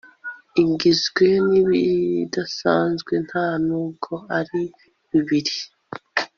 Igizwe 0.63 1.27
nibidasanzwe 1.49 3.13
nta 3.27 3.47
nubwo 3.65 4.11
ari 4.39 4.61
bibiri 5.09 5.57